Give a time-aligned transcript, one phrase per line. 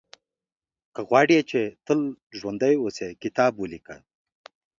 [0.93, 1.99] •که غواړې چې تل
[2.39, 3.95] ژوندی اوسې، کتاب ولیکه.